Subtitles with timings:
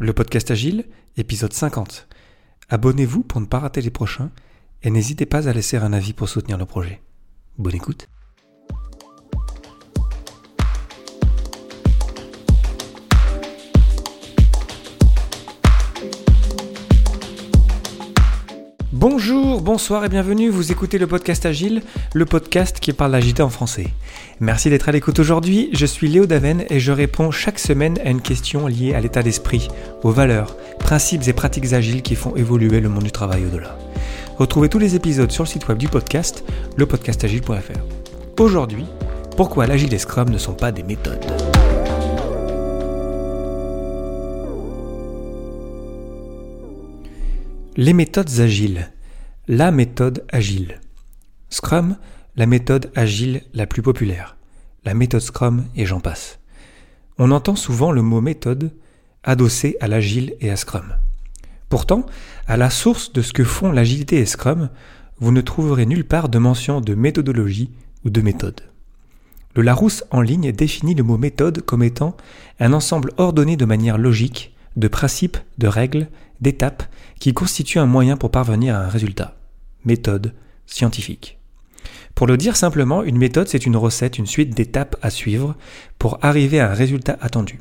[0.00, 0.84] Le podcast Agile,
[1.16, 2.06] épisode 50.
[2.68, 4.30] Abonnez-vous pour ne pas rater les prochains
[4.84, 7.02] et n'hésitez pas à laisser un avis pour soutenir le projet.
[7.58, 8.08] Bonne écoute.
[19.00, 21.82] Bonjour, bonsoir et bienvenue, vous écoutez le podcast Agile,
[22.14, 23.86] le podcast qui parle d'agilité en français.
[24.40, 28.10] Merci d'être à l'écoute aujourd'hui, je suis Léo Daven et je réponds chaque semaine à
[28.10, 29.68] une question liée à l'état d'esprit,
[30.02, 33.78] aux valeurs, principes et pratiques agiles qui font évoluer le monde du travail au-delà.
[34.36, 36.42] Retrouvez tous les épisodes sur le site web du podcast,
[36.76, 38.40] lepodcastagile.fr.
[38.40, 38.86] Aujourd'hui,
[39.36, 41.24] pourquoi l'agile et Scrum ne sont pas des méthodes?
[47.80, 48.90] Les méthodes agiles.
[49.46, 50.80] La méthode agile.
[51.48, 51.96] Scrum,
[52.34, 54.36] la méthode agile la plus populaire.
[54.84, 56.40] La méthode Scrum et j'en passe.
[57.18, 58.72] On entend souvent le mot méthode
[59.22, 60.96] adossé à l'agile et à Scrum.
[61.68, 62.04] Pourtant,
[62.48, 64.70] à la source de ce que font l'agilité et Scrum,
[65.20, 67.70] vous ne trouverez nulle part de mention de méthodologie
[68.04, 68.60] ou de méthode.
[69.54, 72.16] Le Larousse en ligne définit le mot méthode comme étant
[72.58, 76.08] un ensemble ordonné de manière logique de principes, de règles,
[76.40, 76.84] d'étapes
[77.18, 79.36] qui constituent un moyen pour parvenir à un résultat.
[79.84, 80.34] Méthode
[80.66, 81.38] scientifique.
[82.14, 85.56] Pour le dire simplement, une méthode, c'est une recette, une suite d'étapes à suivre
[85.98, 87.60] pour arriver à un résultat attendu.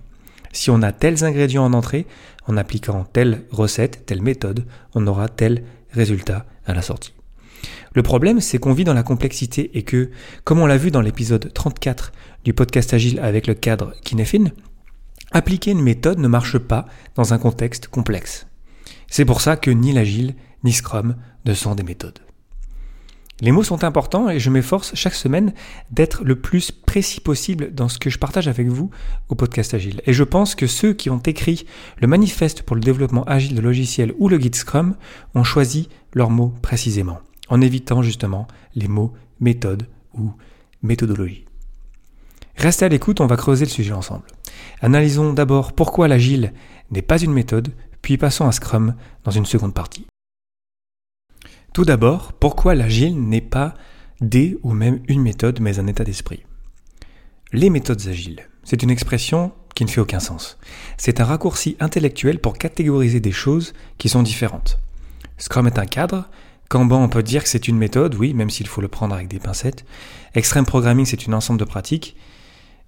[0.52, 2.08] Si on a tels ingrédients en entrée,
[2.48, 7.14] en appliquant telle recette, telle méthode, on aura tel résultat à la sortie.
[7.94, 10.09] Le problème, c'est qu'on vit dans la complexité et que,
[10.44, 12.11] comme on l'a vu dans l'épisode 34
[12.44, 14.45] du podcast Agile avec le cadre Kinefin,
[15.31, 18.48] appliquer une méthode ne marche pas dans un contexte complexe.
[19.08, 22.19] C'est pour ça que ni l'agile ni Scrum ne sont des méthodes.
[23.39, 25.53] Les mots sont importants et je m'efforce chaque semaine
[25.91, 28.89] d'être le plus précis possible dans ce que je partage avec vous
[29.30, 30.02] au podcast Agile.
[30.08, 31.67] Et je pense que ceux qui ont écrit
[31.99, 34.95] le manifeste pour le développement agile de logiciels ou le guide Scrum
[35.36, 40.31] ont choisi leurs mots précisément, en évitant justement les mots méthode ou
[40.81, 41.45] méthodologie.
[42.55, 44.26] Restez à l'écoute, on va creuser le sujet ensemble.
[44.81, 46.54] Analysons d'abord pourquoi l'agile
[46.89, 47.71] n'est pas une méthode,
[48.07, 48.95] puis passons à Scrum
[49.25, 50.07] dans une seconde partie.
[51.73, 53.73] Tout d'abord, pourquoi l'agile n'est pas
[54.21, 56.45] des ou même une méthode, mais un état d'esprit?
[57.51, 60.57] Les méthodes agiles, c'est une expression qui ne fait aucun sens.
[60.95, 64.79] C'est un raccourci intellectuel pour catégoriser des choses qui sont différentes.
[65.37, 66.29] Scrum est un cadre,
[66.69, 69.27] Kanban, on peut dire que c'est une méthode, oui, même s'il faut le prendre avec
[69.27, 69.83] des pincettes.
[70.33, 72.15] Extreme Programming, c'est un ensemble de pratiques.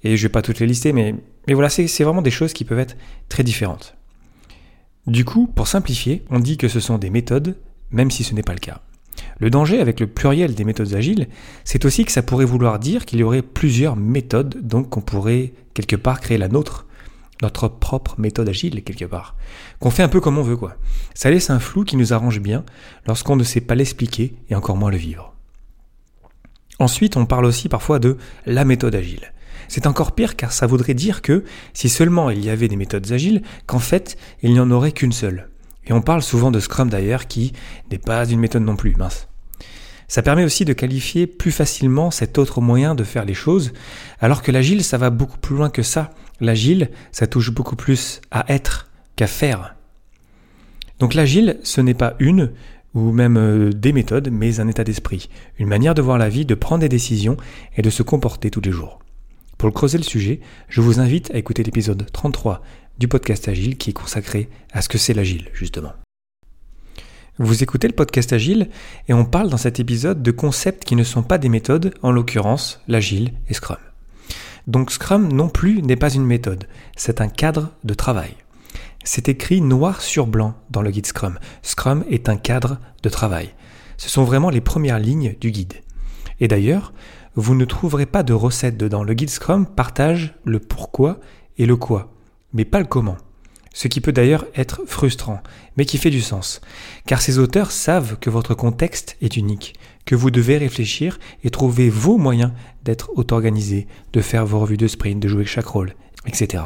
[0.01, 1.13] Et je vais pas toutes les lister, mais
[1.49, 2.95] voilà, c'est vraiment des choses qui peuvent être
[3.27, 3.97] très différentes.
[5.07, 7.57] Du coup, pour simplifier, on dit que ce sont des méthodes,
[7.91, 8.81] même si ce n'est pas le cas.
[9.39, 11.27] Le danger avec le pluriel des méthodes agiles,
[11.63, 15.53] c'est aussi que ça pourrait vouloir dire qu'il y aurait plusieurs méthodes, donc qu'on pourrait
[15.73, 16.85] quelque part créer la nôtre,
[17.41, 19.35] notre propre méthode agile quelque part,
[19.79, 20.75] qu'on fait un peu comme on veut quoi.
[21.13, 22.63] Ça laisse un flou qui nous arrange bien
[23.07, 25.33] lorsqu'on ne sait pas l'expliquer et encore moins le vivre.
[26.79, 29.33] Ensuite, on parle aussi parfois de la méthode agile.
[29.69, 33.11] C'est encore pire car ça voudrait dire que si seulement il y avait des méthodes
[33.11, 35.47] agiles, qu'en fait il n'y en aurait qu'une seule.
[35.85, 37.53] Et on parle souvent de Scrum d'ailleurs qui
[37.91, 39.27] n'est pas une méthode non plus, mince.
[40.07, 43.71] Ça permet aussi de qualifier plus facilement cet autre moyen de faire les choses,
[44.19, 46.09] alors que l'agile ça va beaucoup plus loin que ça.
[46.41, 49.75] L'agile ça touche beaucoup plus à être qu'à faire.
[50.97, 52.53] Donc l'agile ce n'est pas une,
[52.95, 56.45] ou même euh, des méthodes, mais un état d'esprit, une manière de voir la vie,
[56.45, 57.37] de prendre des décisions
[57.77, 58.99] et de se comporter tous les jours.
[59.59, 60.39] Pour creuser le sujet,
[60.69, 62.61] je vous invite à écouter l'épisode 33
[62.97, 65.91] du podcast Agile qui est consacré à ce que c'est l'agile, justement.
[67.39, 68.69] Vous écoutez le podcast Agile
[69.09, 72.13] et on parle dans cet épisode de concepts qui ne sont pas des méthodes, en
[72.13, 73.79] l'occurrence l'Agile et Scrum.
[74.65, 76.63] Donc Scrum non plus n'est pas une méthode,
[76.95, 78.35] c'est un cadre de travail.
[79.03, 81.37] C'est écrit noir sur blanc dans le guide Scrum.
[81.63, 83.49] Scrum est un cadre de travail.
[83.97, 85.73] Ce sont vraiment les premières lignes du guide.
[86.39, 86.93] Et d'ailleurs,
[87.35, 89.03] vous ne trouverez pas de recette dedans.
[89.03, 91.19] Le guide Scrum partage le pourquoi
[91.57, 92.13] et le quoi,
[92.53, 93.17] mais pas le comment.
[93.73, 95.41] Ce qui peut d'ailleurs être frustrant,
[95.77, 96.59] mais qui fait du sens.
[97.05, 101.89] Car ces auteurs savent que votre contexte est unique, que vous devez réfléchir et trouver
[101.89, 102.51] vos moyens
[102.83, 105.93] d'être auto-organisé, de faire vos revues de sprint, de jouer chaque rôle,
[106.25, 106.63] etc.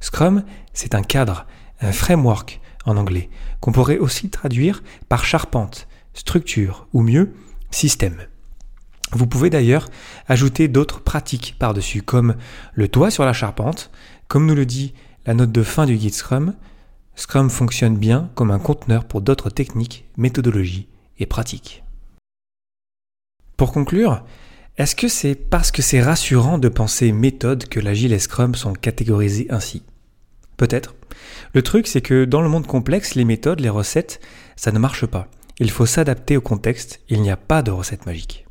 [0.00, 1.46] Scrum, c'est un cadre,
[1.80, 3.30] un framework en anglais,
[3.60, 7.32] qu'on pourrait aussi traduire par charpente, structure, ou mieux,
[7.70, 8.26] système.
[9.12, 9.88] Vous pouvez d'ailleurs
[10.28, 12.36] ajouter d'autres pratiques par-dessus, comme
[12.74, 13.90] le toit sur la charpente,
[14.28, 14.94] comme nous le dit
[15.26, 16.54] la note de fin du guide Scrum.
[17.16, 21.82] Scrum fonctionne bien comme un conteneur pour d'autres techniques, méthodologies et pratiques.
[23.56, 24.24] Pour conclure,
[24.78, 28.72] est-ce que c'est parce que c'est rassurant de penser méthode que l'agile et Scrum sont
[28.72, 29.82] catégorisés ainsi?
[30.56, 30.94] Peut-être.
[31.52, 34.20] Le truc, c'est que dans le monde complexe, les méthodes, les recettes,
[34.56, 35.28] ça ne marche pas.
[35.58, 38.46] Il faut s'adapter au contexte, il n'y a pas de recette magique.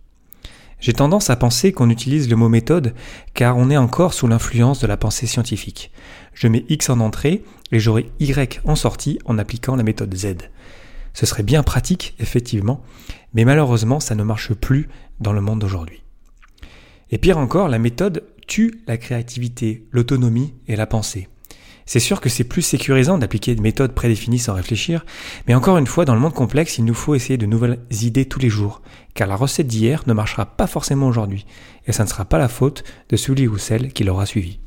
[0.79, 2.93] J'ai tendance à penser qu'on utilise le mot méthode
[3.33, 5.91] car on est encore sous l'influence de la pensée scientifique.
[6.33, 10.35] Je mets X en entrée et j'aurai Y en sortie en appliquant la méthode Z.
[11.13, 12.81] Ce serait bien pratique, effectivement,
[13.33, 14.87] mais malheureusement ça ne marche plus
[15.19, 16.01] dans le monde d'aujourd'hui.
[17.11, 21.27] Et pire encore, la méthode tue la créativité, l'autonomie et la pensée.
[21.91, 25.03] C'est sûr que c'est plus sécurisant d'appliquer des méthodes prédéfinies sans réfléchir,
[25.47, 28.25] mais encore une fois, dans le monde complexe, il nous faut essayer de nouvelles idées
[28.25, 28.83] tous les jours,
[29.15, 31.47] car la recette d'hier ne marchera pas forcément aujourd'hui,
[31.87, 34.59] et ça ne sera pas la faute de celui ou celle qui l'aura suivi.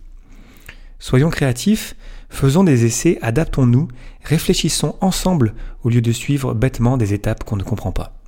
[0.98, 1.94] Soyons créatifs,
[2.28, 3.86] faisons des essais, adaptons-nous,
[4.24, 5.54] réfléchissons ensemble
[5.84, 8.18] au lieu de suivre bêtement des étapes qu'on ne comprend pas.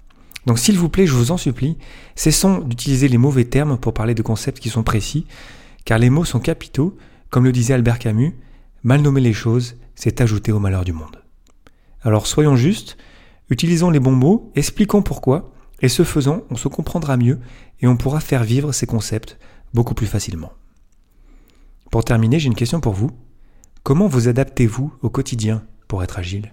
[0.46, 1.78] Donc s'il vous plaît, je vous en supplie,
[2.14, 5.26] cessons d'utiliser les mauvais termes pour parler de concepts qui sont précis,
[5.84, 6.96] car les mots sont capitaux,
[7.28, 8.36] comme le disait Albert Camus,
[8.84, 11.24] Mal nommer les choses, c'est ajouter au malheur du monde.
[12.02, 12.98] Alors soyons justes,
[13.48, 17.40] utilisons les bons mots, expliquons pourquoi, et ce faisant, on se comprendra mieux
[17.80, 19.38] et on pourra faire vivre ces concepts
[19.72, 20.52] beaucoup plus facilement.
[21.90, 23.10] Pour terminer, j'ai une question pour vous.
[23.84, 26.52] Comment vous adaptez-vous au quotidien pour être agile?